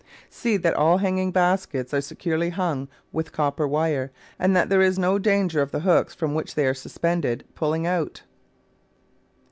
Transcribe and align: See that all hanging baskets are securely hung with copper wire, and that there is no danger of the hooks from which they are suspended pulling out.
See 0.31 0.57
that 0.57 0.73
all 0.73 0.97
hanging 0.97 1.29
baskets 1.31 1.93
are 1.93 2.01
securely 2.01 2.49
hung 2.49 2.87
with 3.11 3.31
copper 3.31 3.67
wire, 3.67 4.11
and 4.39 4.55
that 4.55 4.67
there 4.67 4.81
is 4.81 4.97
no 4.97 5.19
danger 5.19 5.61
of 5.61 5.69
the 5.69 5.81
hooks 5.81 6.15
from 6.15 6.33
which 6.33 6.55
they 6.55 6.65
are 6.65 6.73
suspended 6.73 7.43
pulling 7.53 7.85
out. 7.85 8.23